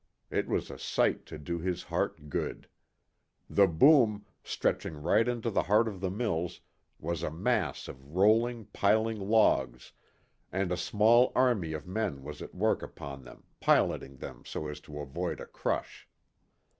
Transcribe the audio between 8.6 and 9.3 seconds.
piling